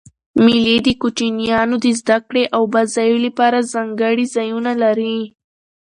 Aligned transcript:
مېلې 0.43 0.77
د 0.85 0.87
کوچنيانو 1.01 1.75
د 1.85 1.87
زدهکړي 1.99 2.43
او 2.55 2.61
بازيو 2.73 3.17
له 3.25 3.31
پاره 3.37 3.59
ځانګړي 3.73 4.25
ځایونه 4.35 4.71
لري. 4.83 5.17